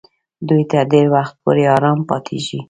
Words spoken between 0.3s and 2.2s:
دوی تر ډېر وخت پورې آرام